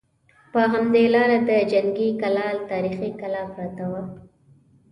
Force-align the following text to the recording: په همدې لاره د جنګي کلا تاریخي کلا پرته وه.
په 0.51 0.59
همدې 0.73 1.03
لاره 1.13 1.37
د 1.49 1.51
جنګي 1.71 2.09
کلا 2.21 2.47
تاریخي 2.69 3.09
کلا 3.21 3.43
پرته 3.55 3.83
وه. 3.91 4.01